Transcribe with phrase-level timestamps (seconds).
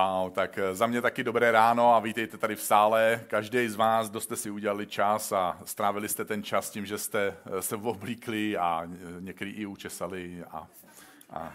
[0.00, 3.24] Wow, tak eh, za mě taky dobré ráno a vítejte tady v sále.
[3.26, 6.98] Každý z vás, kdo jste si udělali čas a strávili jste ten čas tím, že
[6.98, 8.88] jste eh, se oblíkli a
[9.20, 10.44] někdy i učesali.
[10.50, 10.66] A,
[11.30, 11.52] a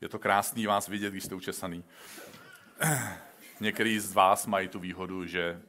[0.00, 1.84] je to krásný vás vidět, když jste učesaný.
[3.60, 5.60] Některý z vás mají tu výhodu, že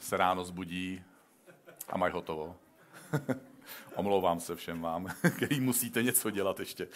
[0.00, 1.02] se ráno zbudí
[1.88, 2.56] a mají hotovo.
[3.94, 6.88] Omlouvám se všem vám, který musíte něco dělat ještě.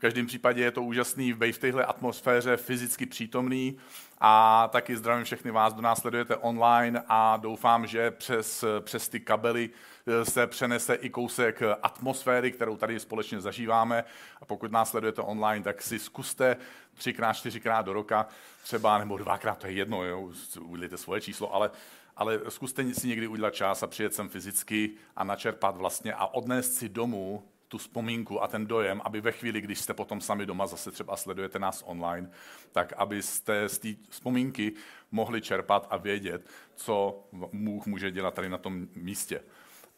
[0.00, 3.76] V každém případě je to úžasný v téhle atmosféře fyzicky přítomný
[4.20, 9.20] a taky zdravím všechny vás, kdo nás sledujete online a doufám, že přes, přes ty
[9.20, 9.70] kabely
[10.06, 14.04] eh, se přenese i kousek atmosféry, kterou tady společně zažíváme.
[14.40, 16.56] A pokud nás sledujete online, tak si zkuste
[16.94, 18.26] třikrát, čtyřikrát do roka
[18.62, 21.70] třeba, nebo dvakrát, to je jedno, jo, udělejte svoje číslo, ale
[22.16, 26.74] ale zkuste si někdy udělat čas a přijet sem fyzicky a načerpat vlastně a odnést
[26.74, 30.66] si domů tu vzpomínku a ten dojem, aby ve chvíli, když jste potom sami doma,
[30.66, 32.30] zase třeba sledujete nás online,
[32.72, 34.72] tak abyste z té vzpomínky
[35.10, 39.42] mohli čerpat a vědět, co Bůh může dělat tady na tom místě.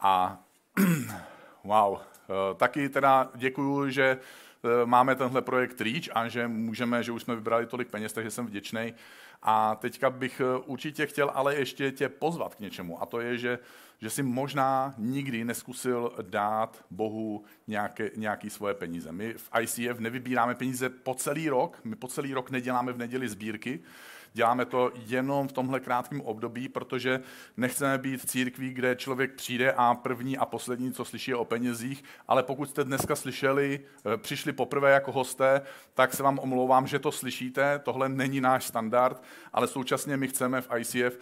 [0.01, 0.45] A
[1.65, 4.19] wow, eh, taky teda děkuju, že
[4.85, 8.47] máme tenhle projekt Reach a že můžeme, že už jsme vybrali tolik peněz, takže jsem
[8.47, 8.95] vděčný.
[9.43, 13.03] A teďka bych eh, určitě chtěl ale ještě tě pozvat k něčemu.
[13.03, 13.59] A to je, že
[14.03, 19.13] že si možná nikdy neskusil dát Bohu nějaké, nějaký svoje peníze.
[19.13, 23.29] My v ICF nevybíráme peníze po celý rok, my po celý rok neděláme v neděli
[23.29, 23.81] sbírky,
[24.35, 27.21] Děláme to jenom v tomhle krátkém období, protože
[27.57, 32.05] nechceme být církví, kde člověk přijde a první a poslední, co slyší, je o penězích,
[32.29, 33.81] ale pokud jste dneska slyšeli,
[34.15, 35.63] eh, přišli poprvé jako hosté,
[35.95, 40.61] tak se vám omlouvám, že to slyšíte, tohle není náš standard, ale současně my chceme
[40.61, 41.19] v ICF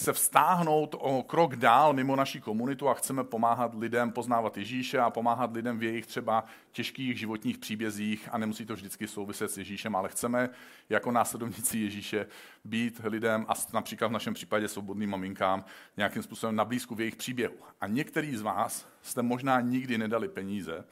[0.00, 5.10] se vztáhnout o krok dál mimo naší komunitu a chceme pomáhat lidem poznávat Ježíše a
[5.10, 9.96] pomáhat lidem v jejich třeba těžkých životních příbězích a nemusí to vždycky souviset s Ježíšem,
[9.96, 10.48] ale chceme
[10.88, 12.26] jako následovníci Ježíše
[12.64, 15.64] být lidem a například v našem případě svobodným maminkám
[15.96, 17.56] nějakým způsobem na blízku v jejich příběhu.
[17.80, 20.84] A některý z vás jste možná nikdy nedali peníze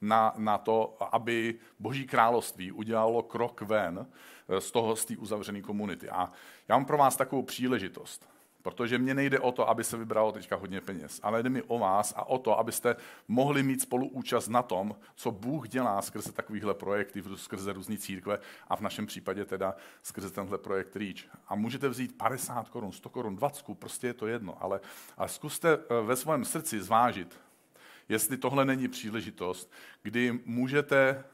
[0.00, 4.06] na, na to, aby Boží království udělalo krok ven
[4.58, 6.08] z toho, z té uzavřené komunity.
[6.08, 6.32] A
[6.68, 8.35] já mám pro vás takovou příležitost
[8.66, 11.78] Protože mně nejde o to, aby se vybralo teďka hodně peněz, ale jde mi o
[11.78, 12.96] vás a o to, abyste
[13.28, 18.38] mohli mít spoluúčast na tom, co Bůh dělá skrze takovýchhle projekty, skrze různé církve
[18.68, 21.18] a v našem případě teda skrze tenhle projekt REACH.
[21.48, 24.80] A můžete vzít 50 korun, 100 korun, 20, prostě je to jedno, ale,
[25.16, 27.40] ale zkuste eh, ve svém srdci zvážit,
[28.08, 29.72] jestli tohle není příležitost,
[30.02, 31.24] kdy můžete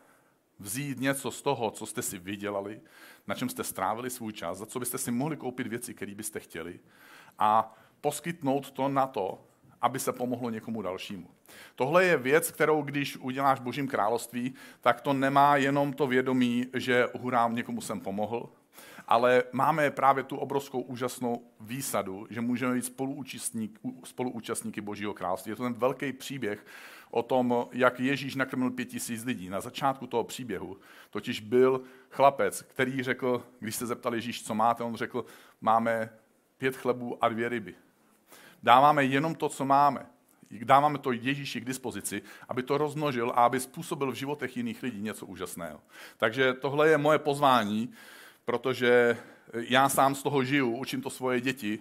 [0.62, 2.80] vzít něco z toho, co jste si vydělali,
[3.26, 6.40] na čem jste strávili svůj čas, za co byste si mohli koupit věci, které byste
[6.40, 6.80] chtěli,
[7.38, 9.44] a poskytnout to na to,
[9.80, 11.30] aby se pomohlo někomu dalšímu.
[11.74, 16.66] Tohle je věc, kterou když uděláš v Božím království, tak to nemá jenom to vědomí,
[16.74, 18.52] že hurám někomu jsem pomohl,
[19.08, 25.50] ale máme právě tu obrovskou úžasnou výsadu, že můžeme být spoluúčastník, spoluúčastníky Božího království.
[25.50, 26.66] Je to ten velký příběh
[27.12, 29.48] o tom, jak Ježíš nakrmil pět tisíc lidí.
[29.48, 30.76] Na začátku toho příběhu
[31.10, 31.80] totiž byl
[32.10, 35.24] chlapec, který řekl, když se zeptal Ježíš, co máte, on řekl,
[35.60, 36.10] máme
[36.58, 37.74] pět chlebů a dvě ryby.
[38.62, 40.06] Dáváme jenom to, co máme.
[40.50, 45.02] Dáváme to Ježíši k dispozici, aby to rozmnožil a aby způsobil v životech jiných lidí
[45.02, 45.80] něco úžasného.
[46.16, 47.92] Takže tohle je moje pozvání,
[48.44, 49.16] protože
[49.52, 51.78] já sám z toho žiju, učím to svoje děti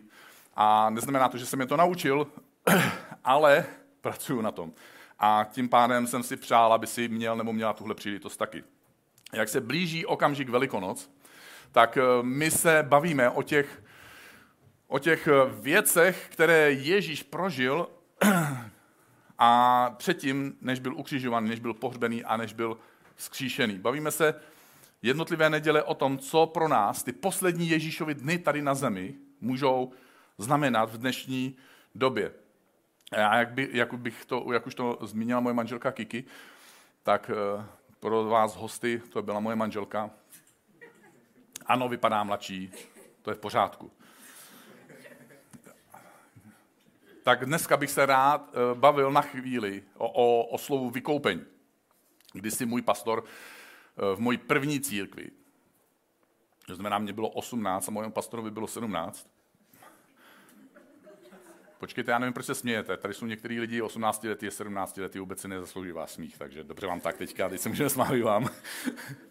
[0.55, 2.27] a neznamená to, že jsem je to naučil,
[3.23, 3.65] ale
[4.01, 4.73] pracuju na tom.
[5.23, 8.63] A tím pádem jsem si přál, aby si měl nebo měla tuhle příležitost taky.
[9.33, 11.11] Jak se blíží okamžik Velikonoc,
[11.71, 13.83] tak eh, my se bavíme o těch
[14.87, 17.87] o těch eh, věcech, které Ježíš prožil
[19.37, 22.77] a předtím, než byl ukřižovaný, než byl pohřbený a než byl
[23.15, 23.79] vzkříšený.
[23.79, 24.35] Bavíme se
[25.01, 29.91] jednotlivé neděle o tom, co pro nás ty poslední Ježíšovi dny tady na zemi můžou
[30.37, 31.55] znamenat v dnešní
[31.95, 32.31] době.
[33.11, 36.23] A jak, by, jak, bych to, jak už to zmínila moje manželka Kiki,
[37.03, 37.65] tak eh,
[37.99, 40.09] pro vás hosty, to byla moje manželka.
[41.65, 42.71] Ano, vypadá mladší,
[43.21, 43.91] to je v pořádku.
[47.23, 51.45] tak dneska bych se rád eh, bavil na chvíli o, o, o slovu vykoupení.
[52.33, 55.31] Když si můj pastor eh, v mojí první církvi,
[56.67, 59.30] to znamená, mě bylo 18 a mojemu pastorovi bylo 17.
[61.81, 62.97] Počkejte, já nevím, proč se smějete.
[62.97, 66.87] Tady jsou některý lidi 18 lety, 17 lety, vůbec si nezaslouží vás smích, takže dobře
[66.87, 68.49] vám tak teďka, teď se můžeme smát vám.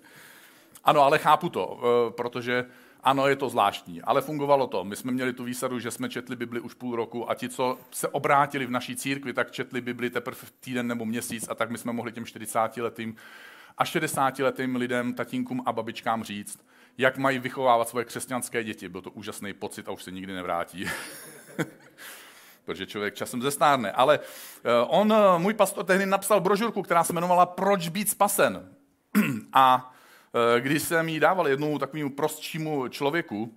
[0.85, 2.67] ano, ale chápu to, eh, protože
[3.03, 4.85] ano, je to zvláštní, ale fungovalo to.
[4.85, 7.79] My jsme měli tu výsadu, že jsme četli Bibli už půl roku a ti, co
[7.91, 11.79] se obrátili v naší církvi, tak četli Bibli teprve týden nebo měsíc a tak my
[11.79, 13.17] jsme mohli těm 40 letým
[13.79, 16.67] a 60-letým lidem, tatínkům a babičkám říct,
[16.99, 18.89] jak mají vychovávat svoje křesťanské děti.
[18.89, 20.87] Byl to úžasný pocit a už se nikdy nevrátí.
[22.71, 23.93] Protože člověk časem zestárne.
[23.93, 28.69] Ale eh, on, eh, můj pastor, tehdy napsal brožurku, která se jmenovala Proč být spasen.
[29.53, 29.95] A
[30.57, 33.55] eh, když jsem jí dával jednomu takovému prostšímu člověku,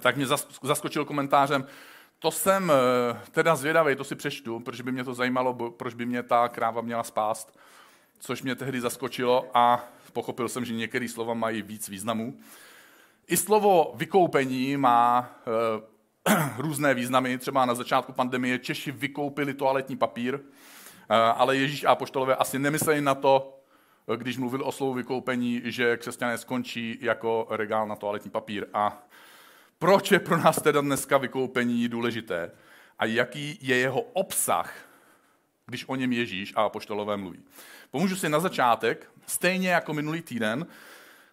[0.00, 0.26] tak mě
[0.62, 1.66] zaskočil komentářem,
[2.18, 2.72] to jsem
[3.30, 6.80] teda zvědavý, to si přečtu, protože by mě to zajímalo, proč by mě ta kráva
[6.80, 7.58] měla spást,
[8.18, 12.38] což mě tehdy zaskočilo a pochopil jsem, že některé slova mají víc významů.
[13.26, 15.30] I slovo vykoupení má
[16.58, 17.38] různé významy.
[17.38, 20.40] Třeba na začátku pandemie Češi vykoupili toaletní papír, e,
[21.14, 23.60] ale Ježíš a poštolové asi nemysleli na to,
[24.16, 28.66] když mluvil o slovu vykoupení, že křesťané skončí jako regál na toaletní papír.
[28.74, 29.06] A
[29.78, 32.50] proč je pro nás teda dneska vykoupení důležité?
[32.98, 34.74] A jaký je jeho obsah,
[35.66, 37.44] když o něm Ježíš a apoštolové mluví?
[37.90, 40.66] Pomůžu si na začátek, stejně jako minulý týden,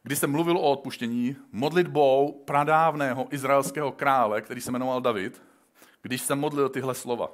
[0.03, 5.41] kdy jsem mluvil o odpuštění, modlitbou pradávného izraelského krále, který se jmenoval David,
[6.01, 7.31] když jsem modlil tyhle slova.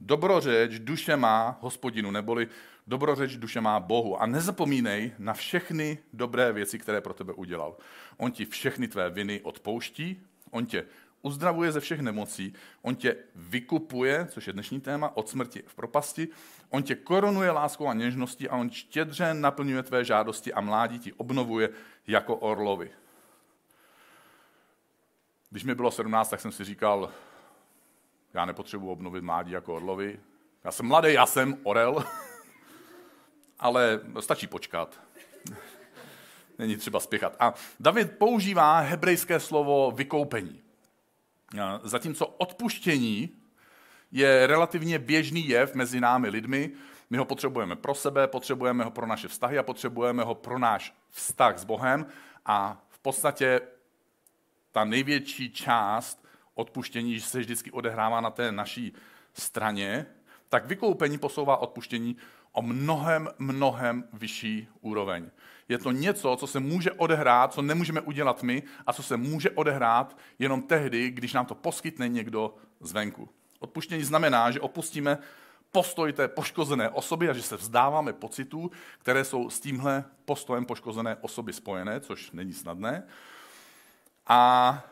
[0.00, 2.48] Dobrořeč duše má hospodinu, neboli
[2.86, 4.22] dobrořeč duše má Bohu.
[4.22, 7.76] A nezapomínej na všechny dobré věci, které pro tebe udělal.
[8.16, 10.86] On ti všechny tvé viny odpouští, on tě
[11.22, 16.28] uzdravuje ze všech nemocí, on tě vykupuje, což je dnešní téma, od smrti v propasti,
[16.70, 21.12] on tě korunuje láskou a něžností a on štědře naplňuje tvé žádosti a mládí ti
[21.12, 21.70] obnovuje
[22.06, 22.90] jako orlovi.
[25.50, 27.10] Když mi bylo 17, tak jsem si říkal,
[28.34, 30.20] já nepotřebuji obnovit mládí jako orlovi.
[30.64, 32.04] Já jsem mladý, já jsem orel,
[33.58, 35.00] ale stačí počkat.
[36.58, 37.36] Není třeba spěchat.
[37.40, 40.61] A David používá hebrejské slovo vykoupení.
[41.82, 43.30] Zatímco odpuštění
[44.10, 46.72] je relativně běžný jev mezi námi lidmi,
[47.10, 50.94] my ho potřebujeme pro sebe, potřebujeme ho pro naše vztahy a potřebujeme ho pro náš
[51.10, 52.06] vztah s Bohem.
[52.46, 53.60] A v podstatě
[54.72, 58.92] ta největší část odpuštění se vždycky odehrává na té naší
[59.32, 60.06] straně,
[60.48, 62.16] tak vykoupení posouvá odpuštění
[62.52, 65.30] o mnohem, mnohem vyšší úroveň.
[65.68, 69.50] Je to něco, co se může odehrát, co nemůžeme udělat my a co se může
[69.50, 73.28] odehrát jenom tehdy, když nám to poskytne někdo zvenku.
[73.58, 75.18] Odpuštění znamená, že opustíme
[75.72, 81.16] postoj té poškozené osoby a že se vzdáváme pocitů, které jsou s tímhle postojem poškozené
[81.20, 83.02] osoby spojené, což není snadné.
[84.26, 84.82] A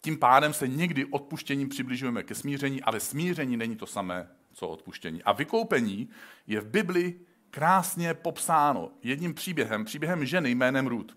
[0.00, 5.22] tím pádem se někdy odpuštěním přibližujeme ke smíření, ale smíření není to samé, co odpuštění.
[5.22, 6.08] A vykoupení
[6.46, 7.20] je v Bibli
[7.50, 11.16] krásně popsáno jedním příběhem, příběhem ženy jménem Ruth.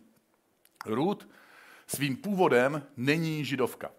[0.85, 1.27] Ruth
[1.87, 3.91] svým původem není židovka.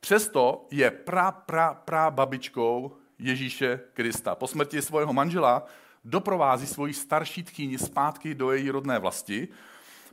[0.00, 4.34] Přesto je pra, pra, pra babičkou Ježíše Krista.
[4.34, 5.66] Po smrti svého manžela
[6.04, 9.48] doprovází svoji starší tchýni zpátky do její rodné vlasti,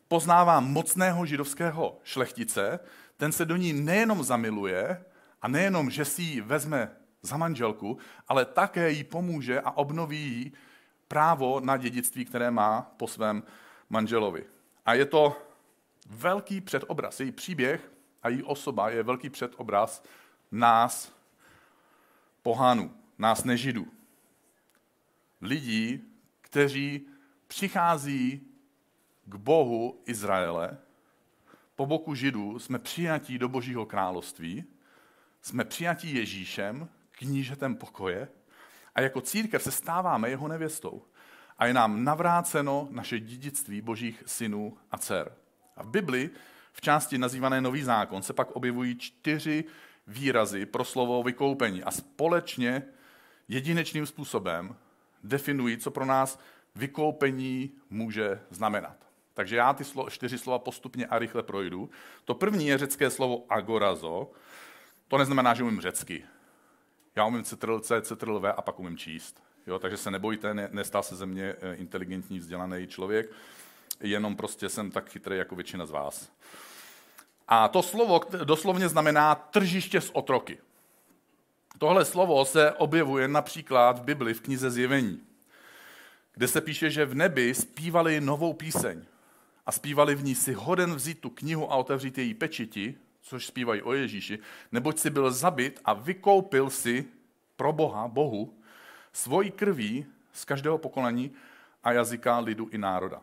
[0.08, 2.80] poznává mocného židovského šlechtice,
[3.18, 5.04] ten se do ní nejenom zamiluje
[5.42, 10.54] a nejenom, že si ji vezme za manželku, ale také jí pomůže a obnoví jí
[11.08, 13.44] právo na dědictví, které má po svém
[13.90, 14.46] manželovi.
[14.86, 15.38] A je to
[16.10, 17.20] velký předobraz.
[17.20, 17.92] Její příběh
[18.24, 20.04] a její osoba je velký předobraz
[20.52, 21.14] nás,
[22.42, 23.88] pohánů, nás nežidů.
[25.42, 26.04] Lidí,
[26.42, 27.08] kteří
[27.48, 28.42] přichází
[29.26, 30.78] k Bohu Izraele,
[31.76, 34.64] po boku židů jsme přijatí do Božího království,
[35.42, 36.90] jsme přijatí Ježíšem,
[37.22, 38.28] knížetem pokoje,
[38.96, 41.02] a jako církev se stáváme jeho nevěstou.
[41.58, 45.36] A je nám navráceno naše dědictví božích synů a dcer.
[45.78, 46.30] A v Bibli,
[46.74, 49.64] v části nazývané Nový zákon, se pak objevují čtyři
[50.08, 52.84] výrazy pro slovo vykoupení a společně
[53.48, 54.76] jedinečným způsobem
[55.24, 56.40] definují, co pro nás
[56.76, 58.98] vykoupení může znamenat.
[59.34, 61.90] Takže já ty slo- čtyři slova postupně a rychle projdu.
[62.26, 64.32] To první je řecké slovo agorazo.
[65.08, 66.24] To neznamená, že umím řecky.
[67.16, 69.44] Já umím Ctrl C, Ctrl V a pak umím číst.
[69.68, 73.32] Jo, takže se nebojte, ne, nestál se ze mě eh, inteligentní, vzdělaný člověk,
[74.00, 76.32] jenom prostě jsem tak chytrý jako většina z vás.
[77.48, 80.58] A to slovo doslovně znamená tržiště s otroky.
[81.78, 85.22] Tohle slovo se objevuje například v Bibli v knize Zjevení,
[86.34, 89.06] kde se píše, že v nebi zpívali novou píseň
[89.66, 93.82] a zpívali v ní si hoden vzít tu knihu a otevřít její pečiti, což zpívají
[93.82, 94.40] o Ježíši,
[94.72, 97.06] neboť si byl zabit a vykoupil si
[97.56, 98.58] pro Boha, Bohu,
[99.14, 101.32] svojí krví z každého pokolení
[101.84, 103.22] a jazyka, lidu i národa.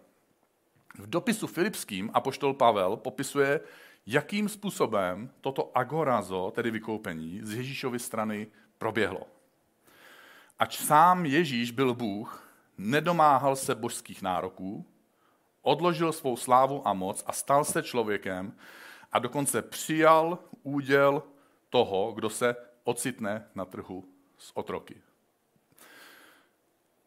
[0.98, 3.60] V dopisu Filipským apoštol Pavel popisuje,
[4.06, 8.46] jakým způsobem toto agorazo, tedy vykoupení, z Ježíšovy strany
[8.78, 9.26] proběhlo.
[10.58, 14.86] Ač sám Ježíš byl Bůh, nedomáhal se božských nároků,
[15.62, 18.52] odložil svou slávu a moc a stal se člověkem
[19.12, 21.22] a dokonce přijal úděl
[21.70, 24.04] toho, kdo se ocitne na trhu
[24.38, 25.02] s otroky.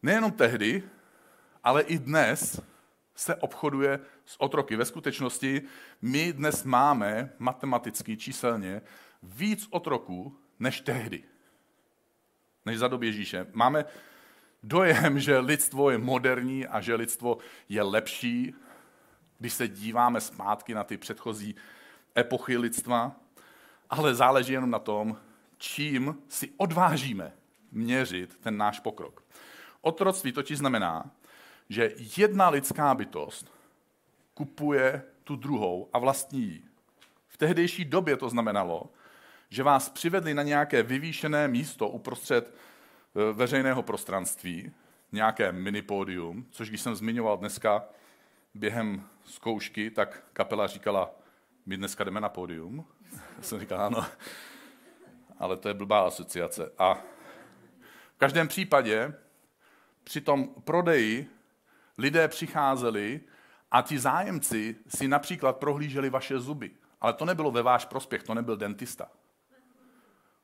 [0.02, 0.82] Nejenom tehdy,
[1.64, 2.60] ale i dnes
[3.14, 4.76] se obchoduje s otroky.
[4.76, 5.62] Ve skutečnosti
[6.02, 8.82] my dnes máme matematicky, číselně
[9.22, 11.24] víc otroků než tehdy,
[12.66, 13.46] než za doby Ježíše.
[13.52, 13.84] Máme
[14.62, 18.54] dojem, že lidstvo je moderní a že lidstvo je lepší,
[19.38, 21.54] když se díváme zpátky na ty předchozí
[22.18, 23.16] epochy lidstva,
[23.90, 25.16] ale záleží jenom na tom,
[25.58, 27.32] čím si odvážíme
[27.72, 29.24] měřit ten náš pokrok.
[29.80, 31.10] Otroctví totiž znamená,
[31.68, 33.52] že jedna lidská bytost
[34.34, 36.62] kupuje tu druhou a vlastní ji.
[37.28, 38.90] V tehdejší době to znamenalo,
[39.48, 44.72] že vás přivedli na nějaké vyvýšené místo uprostřed e, veřejného prostranství,
[45.12, 47.84] nějaké minipódium, což když jsem zmiňoval dneska
[48.54, 51.10] během zkoušky, tak kapela říkala,
[51.66, 52.86] my dneska jdeme na pódium.
[53.36, 54.06] Já jsem říkal, ano,
[55.38, 56.72] ale to je blbá asociace.
[56.78, 56.94] A
[58.14, 59.14] v každém případě
[60.04, 61.30] při tom prodeji
[61.98, 63.20] lidé přicházeli
[63.70, 66.70] a ti zájemci si například prohlíželi vaše zuby.
[67.00, 69.10] Ale to nebylo ve váš prospěch, to nebyl dentista.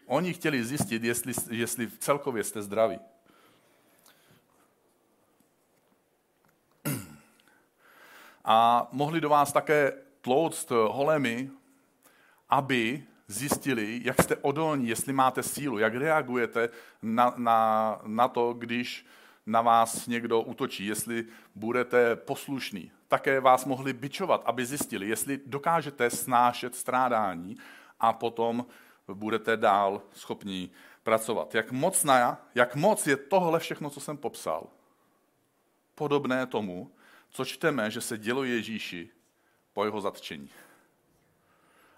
[0.07, 2.99] Oni chtěli zjistit, jestli, jestli celkově jste zdraví.
[8.45, 9.93] A mohli do vás také
[10.29, 11.51] tlouct holemi,
[12.49, 16.69] aby zjistili, jak jste odolní, jestli máte sílu, jak reagujete
[17.03, 19.07] na, na, na to, když
[19.47, 22.93] na vás někdo útočí, jestli budete poslušní.
[23.09, 27.57] Také vás mohli bičovat, aby zjistili, jestli dokážete snášet strádání
[28.01, 28.67] a potom
[29.13, 30.71] budete dál schopní
[31.03, 31.55] pracovat.
[31.55, 34.67] Jak moc, na, jak moc je tohle všechno, co jsem popsal,
[35.95, 36.93] podobné tomu,
[37.31, 39.11] co čteme, že se dělo Ježíši
[39.79, 40.51] po jeho zatčení.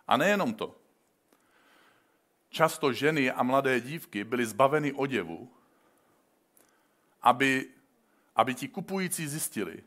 [0.04, 0.76] A nejenom to.
[2.52, 5.48] Často ženy a mladé dívky byly zbaveny oděvu,
[7.22, 7.72] aby,
[8.36, 9.80] aby ti kupující zjistili,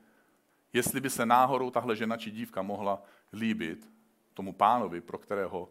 [0.73, 2.97] jestli by se náhodou tahle žena či dívka mohla
[3.33, 3.85] líbit
[4.33, 5.69] tomu pánovi, pro kterého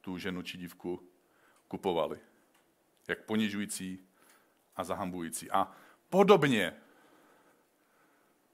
[0.00, 1.04] tu ženu či dívku
[1.68, 2.18] kupovali.
[3.08, 4.00] Jak ponižující
[4.76, 5.50] a zahambující.
[5.50, 5.68] A
[6.08, 6.76] podobně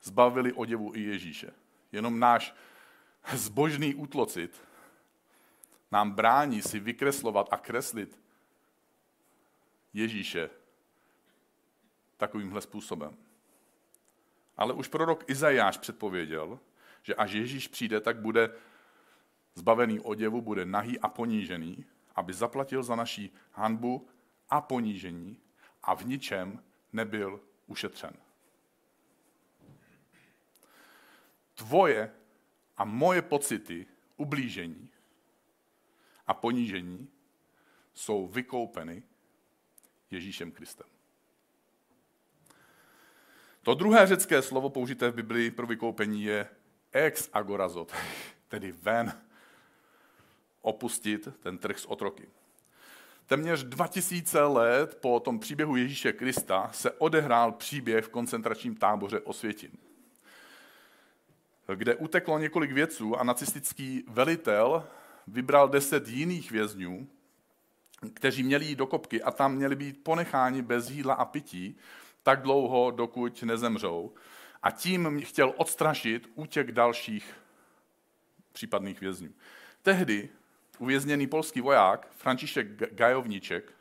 [0.03, 1.55] zbavili oděvu i Ježíše.
[1.93, 2.55] Jenom náš
[3.33, 4.63] zbožný útlocit
[5.93, 8.21] nám brání si vykreslovat a kreslit
[9.93, 10.51] Ježíše
[12.17, 13.17] takovýmhle způsobem.
[14.57, 16.61] Ale už prorok Izajáš předpověděl,
[17.03, 18.55] že až Ježíš přijde, tak bude
[19.55, 24.09] zbavený oděvu, bude nahý a ponížený, aby zaplatil za naší hanbu
[24.51, 25.41] a ponížení
[25.83, 26.63] a v ničem
[26.93, 28.13] nebyl ušetřen.
[31.55, 32.15] Tvoje
[32.77, 34.91] a moje pocity ublížení
[36.27, 37.09] a ponížení
[37.95, 39.03] jsou vykoupeny
[40.11, 40.87] Ježíšem Kristem.
[43.63, 46.49] To druhé řecké slovo použité v Biblii pro vykoupení je
[46.93, 47.93] ex agorazot,
[48.49, 49.21] tedy ven,
[50.63, 52.29] opustit ten trh s otroky.
[53.27, 59.71] Téměř 2000 let po tom příběhu Ježíše Krista se odehrál příběh v koncentračním táboře Osvětin,
[61.75, 64.87] kde uteklo několik věců a nacistický velitel
[65.27, 67.09] vybral deset jiných vězňů,
[68.15, 71.77] kteří měli jít do kopky a tam měli být ponecháni bez jídla a pití,
[72.23, 74.15] tak dlouho, dokud nezemřou.
[74.63, 77.35] A tím chtěl odstrašit útěk dalších
[78.53, 79.29] případných vězňů.
[79.83, 80.29] Tehdy
[80.79, 83.73] uvězněný polský voják František Gajovníček,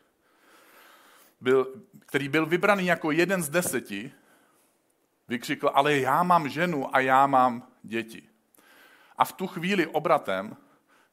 [1.42, 1.74] byl,
[2.06, 4.12] který byl vybraný jako jeden z deseti,
[5.28, 8.30] vykřikl, ale já mám ženu a já mám děti.
[9.18, 10.58] A v tu chvíli obratem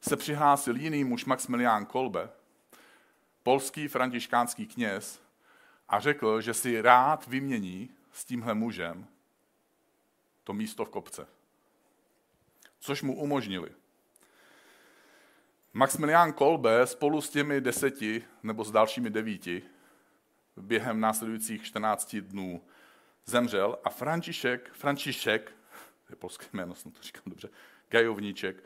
[0.01, 2.29] se přihlásil jiný muž Maximilián Kolbe,
[3.43, 5.21] polský františkánský kněz,
[5.89, 9.07] a řekl, že si rád vymění s tímhle mužem
[10.43, 11.27] to místo v kopce.
[12.79, 13.71] Což mu umožnili.
[15.73, 19.63] Maximilián Kolbe spolu s těmi deseti nebo s dalšími devíti
[20.57, 22.61] během následujících 14 dnů
[23.25, 25.51] zemřel a František, František,
[26.09, 27.49] je polské jméno, jsem to říkal dobře,
[27.89, 28.63] Gajovníček,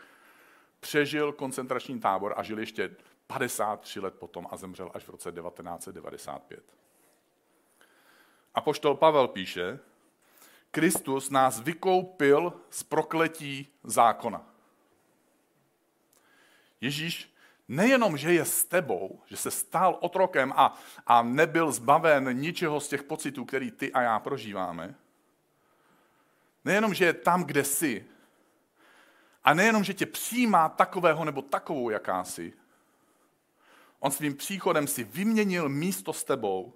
[0.79, 2.95] přežil koncentrační tábor a žil ještě
[3.27, 6.63] 53 let potom a zemřel až v roce 1995.
[8.53, 9.79] A poštol Pavel píše,
[10.71, 14.55] Kristus nás vykoupil z prokletí zákona.
[16.81, 17.34] Ježíš
[17.67, 22.87] nejenom, že je s tebou, že se stal otrokem a, a nebyl zbaven ničeho z
[22.87, 24.95] těch pocitů, který ty a já prožíváme,
[26.65, 28.05] nejenom, že je tam, kde jsi,
[29.43, 32.53] a nejenom, že tě přijímá takového nebo takovou, jaká jsi,
[33.99, 36.73] on svým příchodem si vyměnil místo s tebou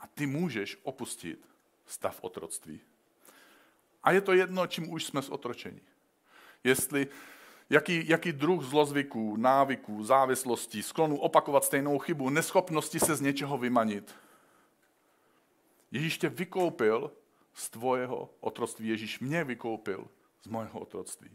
[0.00, 1.48] a ty můžeš opustit
[1.86, 2.80] stav otroctví.
[4.02, 5.80] A je to jedno, čím už jsme otročení.
[6.64, 7.08] Jestli
[7.72, 14.14] jaký, jaký druh zlozvyků, návyků, závislostí, sklonu opakovat stejnou chybu, neschopnosti se z něčeho vymanit.
[15.90, 17.12] Ježíš tě vykoupil
[17.54, 18.88] z tvojeho otroctví.
[18.88, 20.08] Ježíš mě vykoupil
[20.42, 21.30] z mojeho otroctví.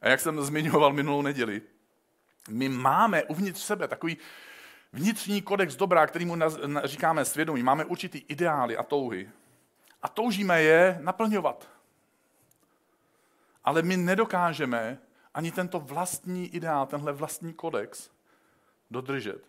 [0.00, 1.62] A jak jsem zmiňoval minulou neděli,
[2.50, 4.16] my máme uvnitř sebe takový
[4.92, 6.36] vnitřní kodex dobrá, kterýmu
[6.84, 7.62] říkáme svědomí.
[7.62, 9.30] Máme určitý ideály a touhy.
[10.02, 11.68] A toužíme je naplňovat.
[13.64, 14.98] Ale my nedokážeme
[15.34, 18.10] ani tento vlastní ideál, tenhle vlastní kodex
[18.90, 19.44] dodržet.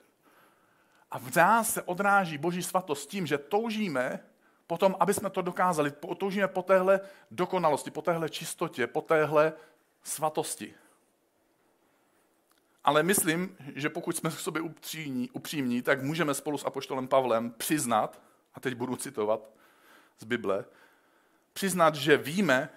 [1.12, 4.20] A v nás se odráží Boží svatost tím, že toužíme
[4.68, 7.00] potom, aby jsme to dokázali, toužíme po téhle
[7.32, 9.54] dokonalosti, po téhle čistotě, po téhle
[10.04, 10.74] svatosti.
[12.84, 17.52] Ale myslím, že pokud jsme k sobě upřímní, upřímní, tak můžeme spolu s Apoštolem Pavlem
[17.52, 18.22] přiznat,
[18.54, 19.50] a teď budu citovat
[20.20, 20.66] z Bible,
[21.54, 22.70] přiznat, že víme,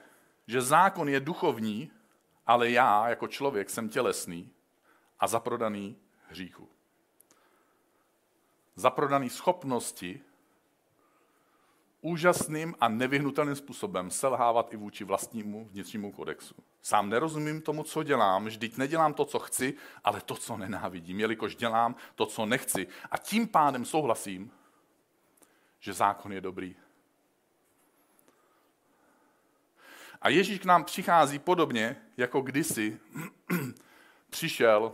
[0.46, 1.90] že zákon je duchovní,
[2.48, 4.50] ale já jako člověk jsem tělesný
[5.20, 5.96] a zaprodaný
[6.28, 6.68] hříchu.
[8.76, 10.20] Zaprodaný schopnosti
[12.00, 16.54] úžasným a nevyhnutelným způsobem selhávat i vůči vlastnímu vnitřnímu kodexu.
[16.82, 19.74] Sám nerozumím tomu, co dělám, vždyť nedělám to, co chci,
[20.04, 22.86] ale to, co nenávidím, jelikož dělám to, co nechci.
[23.10, 24.52] A tím pádem souhlasím,
[25.80, 26.76] že zákon je dobrý.
[30.22, 33.00] A Ježíš k nám přichází podobně, jako kdysi
[34.30, 34.92] přišel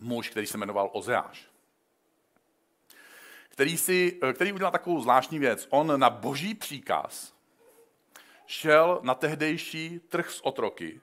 [0.00, 1.48] muž, který se jmenoval Ozeáš.
[3.48, 5.66] Který, si, který udělal takovou zvláštní věc.
[5.70, 7.36] On na boží příkaz
[8.46, 11.00] šel na tehdejší trh s otroky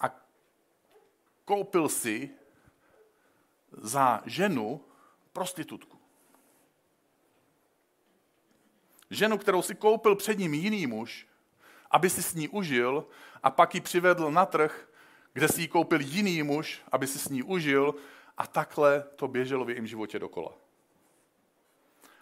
[0.00, 0.20] a
[1.44, 2.30] koupil si
[3.72, 4.84] za ženu
[5.32, 5.98] prostitutku.
[9.10, 11.26] Ženu, kterou si koupil před ním jiný muž,
[11.92, 13.06] aby si s ní užil
[13.42, 14.88] a pak ji přivedl na trh,
[15.32, 17.94] kde si ji koupil jiný muž, aby si s ní užil
[18.36, 20.52] a takhle to běželo v jejím životě dokola.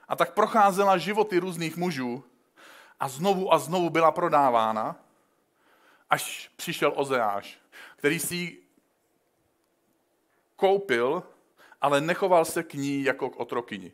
[0.08, 2.24] A tak procházela životy různých mužů
[3.00, 4.96] a znovu a znovu byla prodávána,
[6.10, 7.58] až přišel Ozeáš,
[7.96, 8.62] který si ji
[10.56, 11.22] koupil,
[11.80, 13.92] ale nechoval se k ní jako k otrokyni.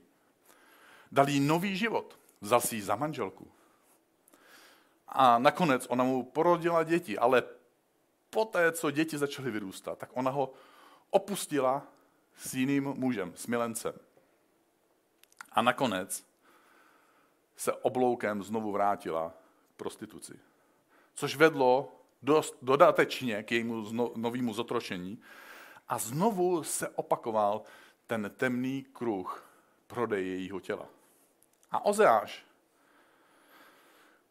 [1.13, 3.56] Dal jí nový život, vzal si ji za manželku.
[5.09, 7.43] A nakonec ona mu porodila děti, ale
[8.31, 10.53] poté, co děti začaly vyrůstat, tak ona ho
[11.11, 11.83] opustila
[12.37, 13.95] s jiným mužem, s milencem.
[15.53, 16.27] A nakonec
[17.57, 19.35] se obloukem znovu vrátila
[19.75, 20.39] k prostituci.
[21.15, 21.93] Což vedlo
[22.23, 25.23] dost dodatečně k jejímu novému zotročení.
[25.89, 27.63] A znovu se opakoval
[28.07, 29.49] ten temný kruh
[29.87, 30.89] prodeje jejího těla.
[31.71, 32.46] A Ozeáš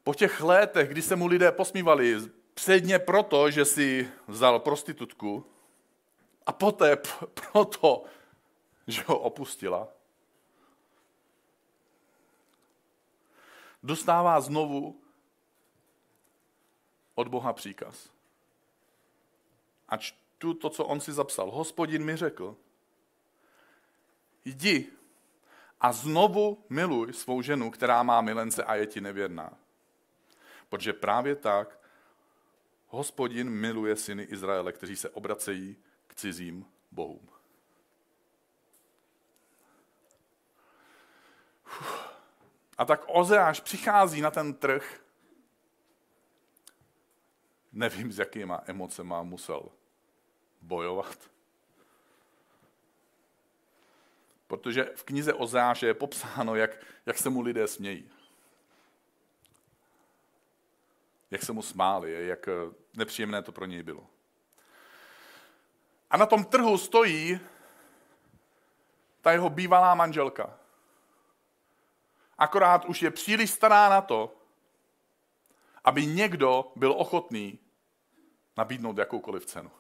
[0.05, 2.17] po těch letech, kdy se mu lidé posmívali,
[2.53, 5.45] předně proto, že si vzal prostitutku
[6.45, 6.95] a poté
[7.51, 8.03] proto,
[8.87, 9.87] že ho opustila,
[13.83, 15.01] dostává znovu
[17.15, 18.09] od Boha příkaz.
[19.89, 21.51] A čtu to, co on si zapsal.
[21.51, 22.55] Hospodin mi řekl,
[24.45, 24.87] jdi
[25.81, 29.64] a znovu miluj svou ženu, která má milence a je ti nevěrná.
[30.69, 31.80] Protože právě tak
[32.88, 37.30] hospodin miluje syny Izraele, kteří se obracejí k cizím bohům.
[42.78, 45.01] A tak Ozeáš přichází na ten trh.
[47.71, 49.69] Nevím, s jakýma emocema musel
[50.62, 51.30] bojovat.
[54.47, 58.12] Protože v knize Ozeáše je popsáno, jak, jak se mu lidé smějí
[61.31, 62.51] jak se mu smáli, jak eh,
[62.93, 64.07] nepříjemné to pro něj bylo.
[66.09, 67.39] A na tom trhu stojí
[69.21, 70.59] ta jeho bývalá manželka.
[72.38, 74.35] Akorát už je příliš stará na to,
[75.83, 77.59] aby někdo byl ochotný
[78.57, 79.71] nabídnout jakoukoliv cenu.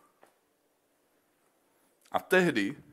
[2.11, 2.83] A tehdy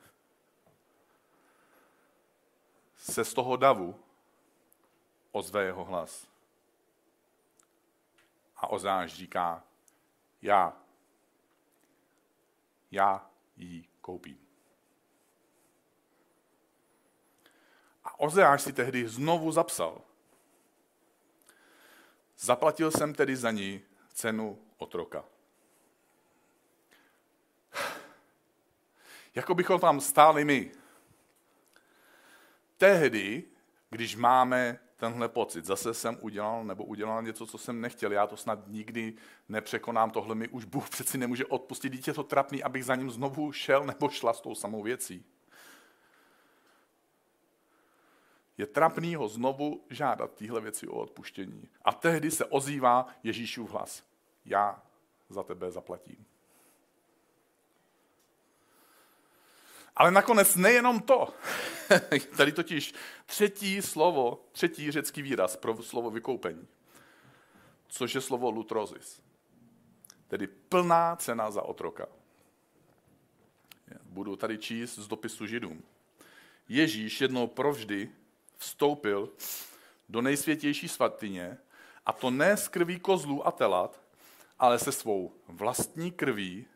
[2.96, 4.00] se z toho davu
[5.32, 6.31] ozve jeho hlas.
[8.62, 9.64] A Ozáš říká,
[10.42, 10.76] já,
[12.90, 14.38] já jí koupím.
[18.04, 20.00] A Ozeáš si tehdy znovu zapsal.
[22.38, 25.24] Zaplatil jsem tedy za ní cenu otroka.
[29.34, 30.72] Jako bychom tam stáli my.
[32.76, 33.44] Tehdy,
[33.90, 38.36] když máme tenhle pocit, zase jsem udělal nebo udělal něco, co jsem nechtěl, já to
[38.36, 39.14] snad nikdy
[39.48, 43.52] nepřekonám, tohle mi už Bůh přeci nemůže odpustit, dítě to trapný, abych za ním znovu
[43.52, 45.24] šel nebo šla s tou samou věcí.
[48.58, 51.68] Je trapný ho znovu žádat tyhle věci o odpuštění.
[51.84, 54.02] A tehdy se ozývá Ježíšův hlas.
[54.44, 54.82] Já
[55.28, 56.26] za tebe zaplatím.
[59.96, 61.34] Ale nakonec nejenom to.
[62.36, 62.94] Tady totiž
[63.26, 66.68] třetí slovo, třetí řecký výraz pro slovo vykoupení,
[67.88, 69.22] což je slovo lutrozis.
[70.28, 72.06] Tedy plná cena za otroka.
[74.02, 75.82] Budu tady číst z dopisu židům.
[76.68, 78.10] Ježíš jednou provždy
[78.56, 79.32] vstoupil
[80.08, 81.58] do nejsvětější svatyně,
[82.06, 84.00] a to ne z krví kozlů a telat,
[84.58, 86.66] ale se svou vlastní krví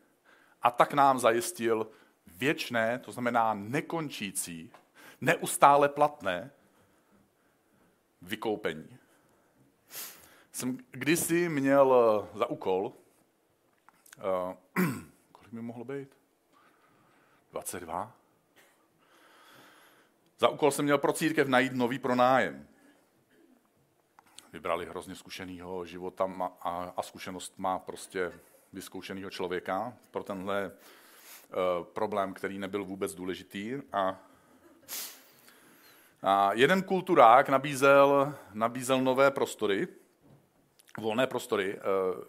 [0.62, 1.90] a tak nám zajistil
[2.26, 4.70] věčné, to znamená nekončící,
[5.20, 6.50] neustále platné
[8.22, 8.98] vykoupení.
[10.52, 12.92] Jsem kdysi měl eh, za úkol,
[14.76, 14.84] uh,
[15.32, 16.08] kolik mi mohlo být?
[17.52, 18.12] 22.
[20.38, 22.68] Za úkol jsem měl pro církev najít nový pronájem.
[24.52, 28.32] Vybrali hrozně zkušeného života a, a zkušenost má prostě
[28.72, 30.72] vyzkoušeného člověka pro tenhle
[31.82, 33.74] problém, který nebyl vůbec důležitý.
[33.92, 34.20] A,
[36.22, 39.88] a jeden kulturák nabízel, nabízel nové prostory,
[40.98, 41.74] volné prostory.
[41.74, 41.80] Uh,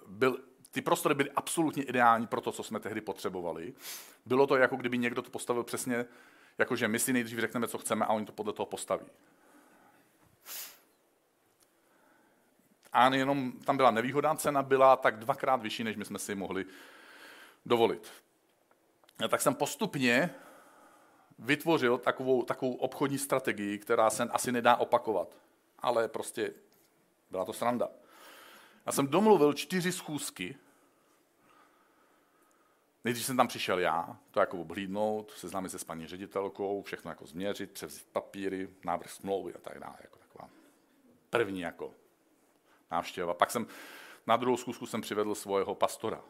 [0.08, 0.38] byl,
[0.72, 3.74] ty prostory byly absolutně ideální pro to, co jsme tehdy potřebovali.
[4.26, 6.06] Bylo to jako kdyby někdo to postavil přesně
[6.58, 9.06] Jakože my si nejdřív řekneme, co chceme a oni to podle toho postaví.
[12.94, 16.66] A jenom tam byla nevýhoda, cena byla tak dvakrát vyšší, než my jsme si mohli
[17.66, 18.12] dovolit.
[19.30, 20.36] Tak jsem postupně
[21.40, 25.38] vytvořil takovou, takovou obchodní strategii, která se asi nedá opakovat.
[25.80, 26.54] Ale prostě
[27.32, 27.90] byla to sranda.
[28.86, 30.56] Já jsem domluvil čtyři schůzky
[33.08, 37.26] Nejdřív jsem tam přišel já, to jako obhlídnout, seznámit se s paní ředitelkou, všechno jako
[37.26, 39.96] změřit, převzít papíry, návrh smlouvy a tak dále.
[40.02, 40.50] Jako taková
[41.30, 41.94] první jako
[42.92, 43.34] návštěva.
[43.34, 43.68] Pak jsem
[44.28, 46.22] na druhou schůzku jsem přivedl svého pastora.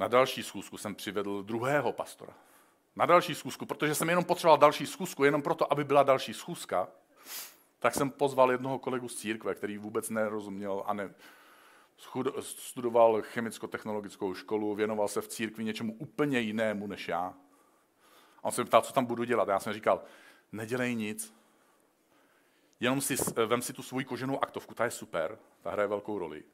[0.00, 2.32] Na další schůzku jsem přivedl druhého pastora.
[2.96, 6.88] Na další schůzku, protože jsem jenom potřeboval další schůzku, jenom proto, aby byla další schůzka,
[7.78, 11.14] tak jsem pozval jednoho kolegu z církve, který vůbec nerozuměl a ne,
[12.40, 17.34] studoval chemicko-technologickou školu, věnoval se v církvi něčemu úplně jinému než já.
[18.38, 19.48] A on se ptal, co tam budu dělat.
[19.48, 20.02] A já jsem říkal,
[20.52, 21.34] nedělej nic,
[22.80, 26.44] jenom si, vem si tu svou koženou aktovku, ta je super, ta hraje velkou roli.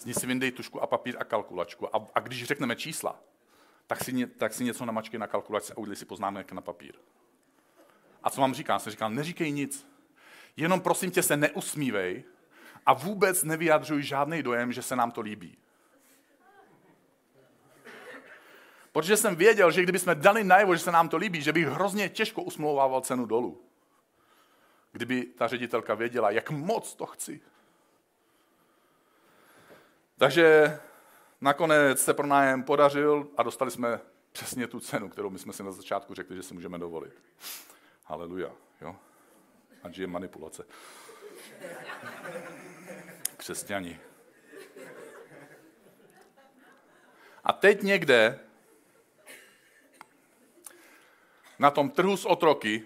[0.00, 1.96] Z ní si vyndej tušku a papír a kalkulačku.
[1.96, 3.20] A, a když řekneme čísla,
[3.86, 6.94] tak si, tak si něco namačkej na kalkulačce a udělej si poznámek na papír.
[8.22, 8.78] A co vám říká?
[8.78, 9.86] jsem říkal, neříkej nic.
[10.56, 12.24] Jenom prosím tě se neusmívej,
[12.86, 15.56] a vůbec nevyjadřuji žádný dojem, že se nám to líbí.
[18.92, 22.08] Protože jsem věděl, že kdybychom dali najevo, že se nám to líbí, že bych hrozně
[22.08, 23.62] těžko usmlouvával cenu dolů.
[24.92, 27.40] Kdyby ta ředitelka věděla, jak moc to chci.
[30.20, 30.80] Takže
[31.40, 34.00] nakonec se pronájem podařil a dostali jsme
[34.32, 37.12] přesně tu cenu, kterou my jsme si na začátku řekli, že si můžeme dovolit.
[38.04, 38.50] Haleluja.
[38.80, 38.96] Jo?
[39.82, 40.64] Ať je manipulace
[43.36, 44.00] křesťani.
[47.44, 48.40] A teď někde
[51.58, 52.84] na tom trhu s otroky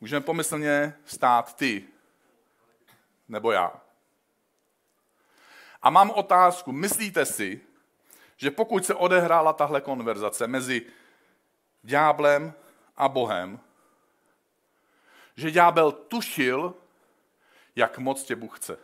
[0.00, 1.84] můžeme pomyslně stát ty
[3.28, 3.83] nebo já.
[5.84, 7.60] A mám otázku, myslíte si,
[8.36, 10.86] že pokud se odehrála tahle konverzace mezi
[11.82, 12.54] ďáblem
[12.96, 13.60] a Bohem,
[15.36, 16.74] že ďábel tušil,
[17.76, 18.78] jak moc tě Bůh chce.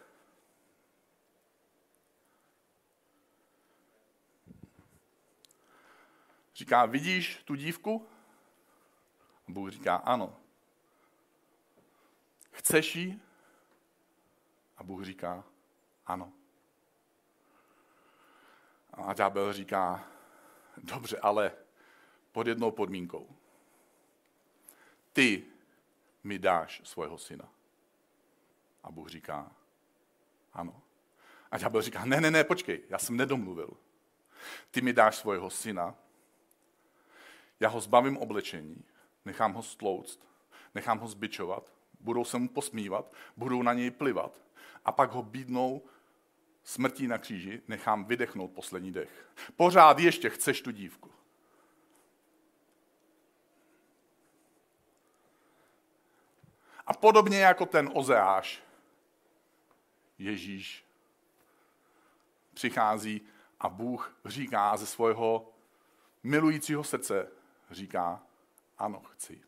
[6.55, 8.07] Říká, vidíš tu dívku?
[9.49, 10.37] A Bůh říká, ano.
[12.51, 13.23] Chceš jí?
[14.77, 15.45] A Bůh říká,
[16.07, 16.33] ano.
[18.92, 20.05] A ďábel říká,
[20.76, 21.53] dobře, ale
[22.33, 23.37] pod jednou podmínkou.
[25.12, 25.44] Ty
[26.24, 27.48] mi dáš svého syna.
[28.83, 29.53] A Bůh říká,
[30.53, 30.83] ano.
[31.50, 33.70] A ďábel říká, ne, ne, ne, počkej, já jsem nedomluvil.
[34.70, 35.94] ty mi dáš svého syna,
[37.61, 38.85] já ho zbavím oblečení,
[39.24, 40.20] nechám ho stlouct,
[40.74, 44.40] nechám ho zbičovat, budou se mu posmívat, budou na něj plivat
[44.85, 45.83] a pak ho bídnou
[46.64, 49.31] smrtí na kříži, nechám vydechnout poslední dech.
[49.57, 51.11] Pořád ještě chceš tu dívku.
[56.87, 58.62] A podobně jako ten Ozeáš,
[60.18, 60.85] Ježíš
[62.55, 63.20] přichází
[63.61, 65.53] a Bůh říká ze svého
[66.23, 67.29] milujícího srdce,
[67.70, 68.23] říká,
[68.79, 69.40] ano, chci.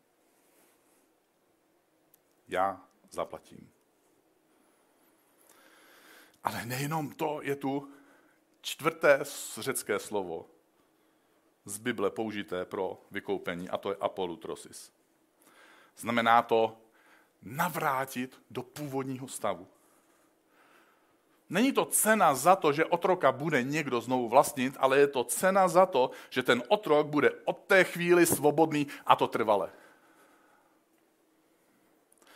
[2.47, 3.71] Já zaplatím.
[6.43, 7.89] Ale nejenom to, je tu
[8.61, 9.19] čtvrté
[9.57, 10.45] řecké slovo
[11.65, 14.91] z Bible použité pro vykoupení, a to je apolutrosis.
[15.97, 16.77] Znamená to
[17.41, 19.67] navrátit do původního stavu.
[21.49, 25.67] Není to cena za to, že otroka bude někdo znovu vlastnit, ale je to cena
[25.67, 29.71] za to, že ten otrok bude od té chvíli svobodný a to trvale.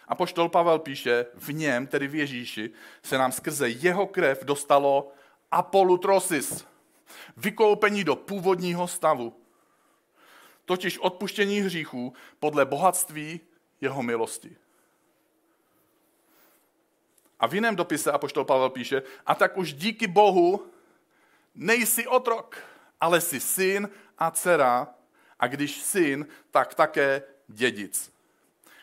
[0.07, 2.69] A poštol Pavel píše, v něm, tedy v Ježíši,
[3.03, 5.11] se nám skrze jeho krev dostalo
[5.51, 6.65] apolutrosis,
[7.37, 9.41] vykoupení do původního stavu,
[10.65, 13.39] totiž odpuštění hříchů podle bohatství
[13.81, 14.57] jeho milosti.
[17.39, 20.71] A v jiném dopise apoštol Pavel píše, a tak už díky Bohu
[21.55, 22.57] nejsi otrok,
[23.01, 24.87] ale jsi syn a dcera,
[25.39, 28.16] a když syn, tak také dědic.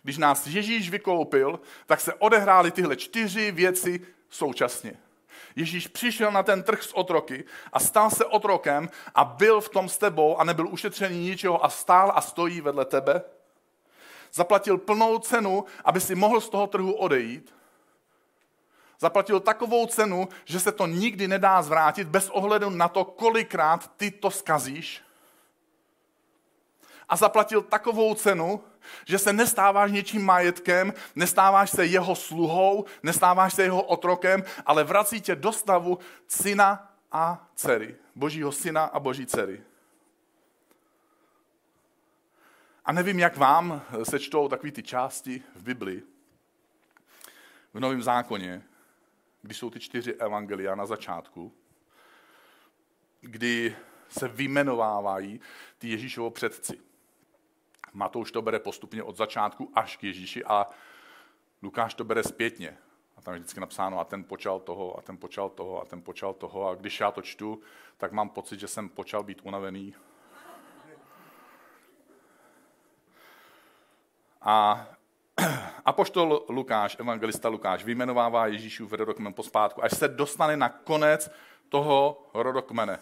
[0.05, 4.97] Když nás Ježíš vykoupil, tak se odehrály tyhle čtyři věci současně.
[5.57, 9.89] Ježíš přišel na ten trh s otroky a stal se otrokem a byl v tom
[9.89, 13.23] s tebou a nebyl ušetřený ničeho a stál a stojí vedle tebe.
[14.33, 17.55] Zaplatil plnou cenu, aby si mohl z toho trhu odejít
[19.05, 24.11] Zaplatil takovou cenu, že se to nikdy nedá zvrátit bez ohledu na to, kolikrát ty
[24.11, 25.03] to skazíš.
[27.09, 28.65] A zaplatil takovou cenu,
[29.05, 35.21] že se nestáváš něčím majetkem, nestáváš se jeho sluhou, nestáváš se jeho otrokem, ale vrací
[35.21, 37.97] tě do stavu syna a dcery.
[38.15, 39.63] Božího syna a boží dcery.
[42.85, 46.03] A nevím, jak vám se čtou takové ty části v Biblii,
[47.75, 48.63] v Novém zákoně,
[49.43, 51.53] když jsou ty čtyři evangelia na začátku,
[53.21, 53.77] kdy
[54.09, 55.41] se vymenovávají
[55.79, 56.81] ty Ježíšovo předci.
[57.95, 60.67] Matouš to bere postupně od začátku až k Ježíši a
[61.63, 62.79] Lukáš to bere zpětně.
[63.17, 66.03] A tam je vždycky napsáno, a ten počal toho, a ten počal toho, a ten
[66.03, 66.69] počal toho.
[66.69, 67.61] A když já to čtu,
[67.97, 69.95] tak mám pocit, že jsem počal být unavený.
[74.41, 74.87] A
[75.85, 81.31] Apoštol Lukáš, evangelista Lukáš, vyjmenovává Ježíšův rodokmen pospátku, až se dostane na konec
[81.69, 82.99] toho rodokmene.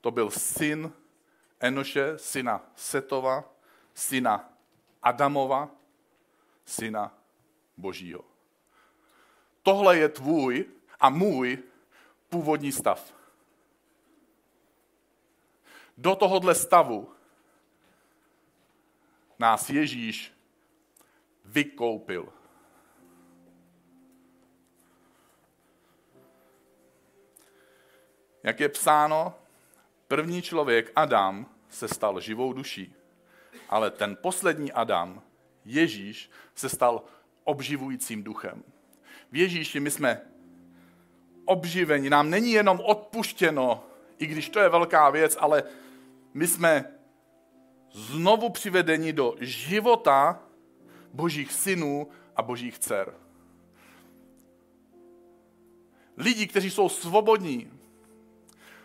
[0.00, 0.92] To byl syn
[1.60, 3.44] Enoše, syna Setova,
[3.94, 4.52] syna
[5.02, 5.70] Adamova,
[6.64, 7.14] syna
[7.76, 8.24] Božího.
[9.62, 10.66] Tohle je tvůj
[11.00, 11.62] a můj
[12.28, 13.14] původní stav.
[15.98, 17.12] Do tohohle stavu
[19.38, 20.32] nás Ježíš
[21.44, 22.32] vykoupil.
[28.42, 29.39] Jak je psáno,
[30.10, 32.94] první člověk Adam se stal živou duší,
[33.68, 35.22] ale ten poslední Adam,
[35.64, 37.02] Ježíš, se stal
[37.44, 38.62] obživujícím duchem.
[39.32, 40.20] V Ježíši my jsme
[41.44, 43.84] obživeni, nám není jenom odpuštěno,
[44.18, 45.62] i když to je velká věc, ale
[46.34, 46.84] my jsme
[47.92, 50.42] znovu přivedení do života
[51.12, 53.14] božích synů a božích dcer.
[56.16, 57.79] Lidi, kteří jsou svobodní.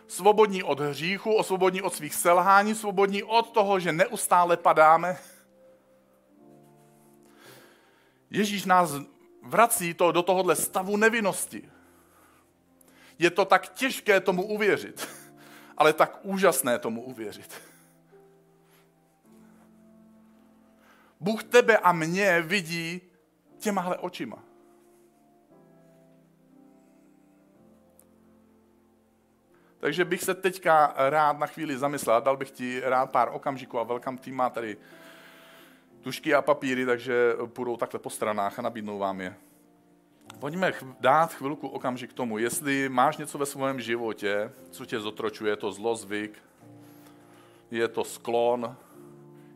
[0.08, 5.18] Svobodní od hříchu, svobodní od svých selhání, svobodní od toho, že neustále padáme.
[8.30, 8.90] Ježíš nás
[9.42, 11.70] vrací to do tohohle stavu nevinnosti.
[13.18, 15.08] Je to tak těžké tomu uvěřit,
[15.76, 17.62] ale tak úžasné tomu uvěřit.
[21.20, 23.00] Bůh tebe a mě vidí
[23.58, 24.45] těmahle očima.
[29.86, 33.82] Takže bych se teďka rád na chvíli zamyslel, dal bych ti rád pár okamžiků a
[33.82, 34.76] velkám tým má tady
[36.00, 39.34] tušky a papíry, takže půjdou takhle po stranách a nabídnou vám je.
[40.38, 45.56] Pojďme dát chvilku okamžik tomu, jestli máš něco ve svém životě, co tě zotročuje, je
[45.56, 46.42] to zlozvyk,
[47.70, 48.76] je to sklon,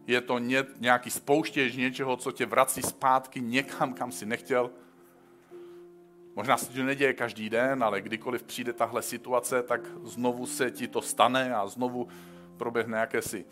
[0.06, 4.70] je to ně, nějaký spouštěž něčeho, co tě vrací zpátky někam, kam si nechtěl.
[6.36, 10.88] Možná se to neděje každý den, ale kdykoliv přijde tahle situace, tak znovu se ti
[10.88, 12.08] to stane a znovu
[12.56, 13.44] proběhne jakési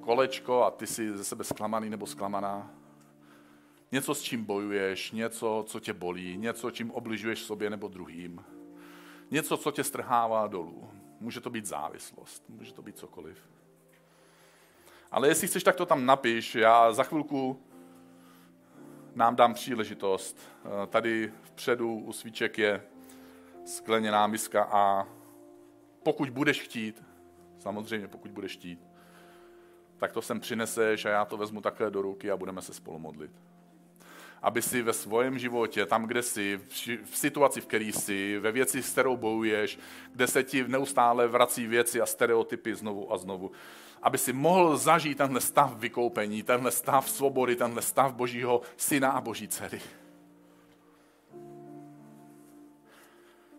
[0.00, 2.70] kolečko a ty jsi ze sebe zklamaný nebo zklamaná.
[3.92, 8.44] Něco, s čím bojuješ, něco, co tě bolí, něco, čím obližuješ sobě nebo druhým.
[9.30, 10.90] Něco, co tě strhává dolů.
[11.20, 13.38] Může to být závislost, může to být cokoliv.
[15.10, 16.54] Ale jestli chceš, tak to tam napiš.
[16.54, 17.62] Já za chvilku
[19.16, 20.38] nám dám příležitost.
[20.64, 22.82] Eh, tady vpředu u svíček je
[23.64, 25.06] skleněná miska a
[26.02, 27.02] pokud budeš chtít,
[27.58, 28.80] samozřejmě pokud budeš chtít,
[29.96, 32.98] tak to sem přineseš a já to vezmu takhle do ruky a budeme se spolu
[32.98, 33.30] modlit.
[34.42, 36.60] Aby si ve svém životě, tam, kde jsi,
[37.04, 39.78] v situaci, v které jsi, ve věci, s kterou bojuješ,
[40.12, 43.50] kde se ti neustále vrací věci a stereotypy znovu a znovu,
[44.02, 49.20] aby si mohl zažít tenhle stav vykoupení, tenhle stav svobody, tenhle stav božího syna a
[49.20, 49.80] boží dcery.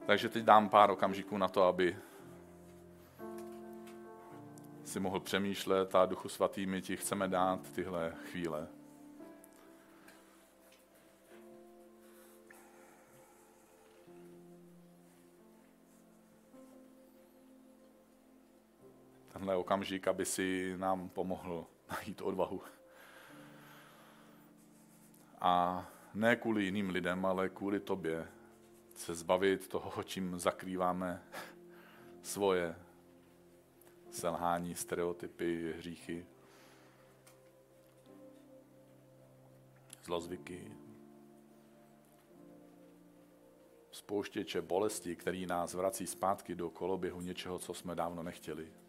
[0.05, 1.97] Takže teď dám pár okamžiků na to, aby
[4.83, 8.67] si mohl přemýšlet a Duchu Svatý my ti chceme dát tyhle chvíle.
[19.37, 22.61] Tenhle okamžik, aby si nám pomohl najít odvahu.
[25.41, 28.27] A ne kvůli jiným lidem, ale kvůli tobě
[28.95, 31.23] se zbavit toho, čím zakrýváme
[32.21, 32.75] svoje
[34.11, 36.25] selhání, stereotypy, hříchy,
[40.03, 40.71] zlozvyky,
[43.91, 48.86] spouštěče bolesti, který nás vrací zpátky do koloběhu něčeho, co jsme dávno nechtěli.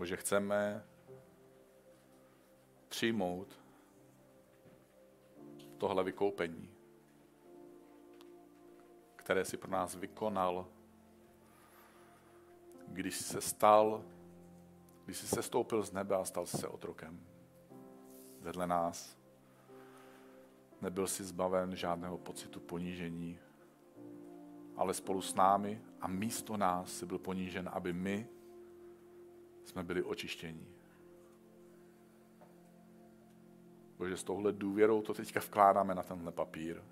[0.00, 0.84] Bože, chceme
[2.88, 3.60] přijmout
[5.78, 6.70] tohle vykoupení,
[9.16, 10.68] které si pro nás vykonal,
[12.88, 14.04] když jsi se stal,
[15.04, 17.20] když jsi se stoupil z nebe a stal se otrokem
[18.40, 19.18] vedle nás.
[20.80, 23.38] Nebyl si zbaven žádného pocitu ponížení,
[24.76, 28.39] ale spolu s námi a místo nás si byl ponížen, aby my
[29.64, 30.68] jsme byli očištění.
[33.98, 36.82] Bože, s touhle důvěrou to teďka vkládáme na tenhle papír.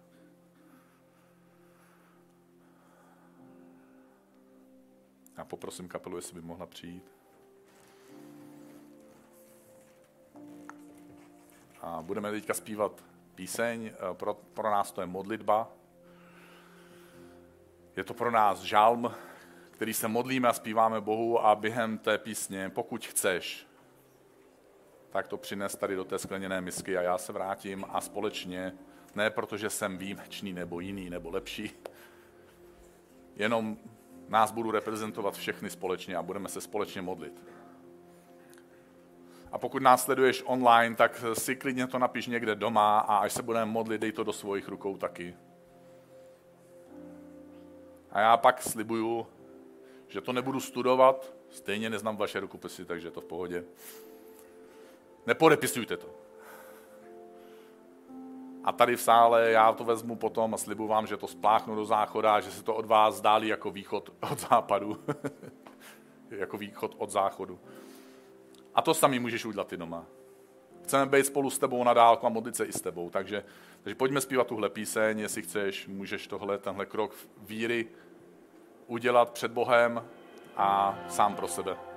[5.39, 7.13] Já poprosím kapelu, jestli by mohla přijít.
[11.81, 13.05] A budeme teďka zpívat
[13.35, 13.93] píseň.
[14.13, 15.73] Pro, pro nás to je modlitba.
[17.97, 19.15] Je to pro nás žálm,
[19.79, 23.67] který se modlíme a zpíváme Bohu a během té písně, pokud chceš,
[25.11, 28.75] tak to přines tady do té skleněné misky a já se vrátím a společně,
[29.15, 31.71] ne protože jsem výjimečný nebo jiný nebo lepší,
[33.37, 33.77] jenom
[34.29, 37.45] nás budu reprezentovat všechny společně a budeme se společně modlit.
[39.53, 43.43] A pokud nás sleduješ online, tak si klidně to napiš někde doma a až se
[43.43, 45.37] budeme modlit, dej to do svojich rukou taky.
[48.11, 49.27] A já pak slibuju,
[50.09, 53.65] že to nebudu studovat, stejně neznám vaše rukopisy, takže to v pohodě.
[55.27, 56.07] Nepodepisujte to.
[58.65, 61.85] A tady v sále já to vezmu potom a slibu vám, že to spláchnu do
[61.85, 64.99] záchoda, že se to od vás dálí jako východ od západu.
[66.31, 67.59] jako východ od záchodu.
[68.75, 70.07] A to sami můžeš udělat ty doma.
[70.83, 73.11] Chceme být spolu s tebou na dálku a modlit se i s tebou.
[73.11, 73.45] Takže,
[73.83, 77.89] takže pojďme zpívat tuhle píseň, jestli chceš, můžeš tohle, tenhle krok víry
[78.89, 80.03] udělat před Bohem
[80.57, 81.88] a sám pro sebe.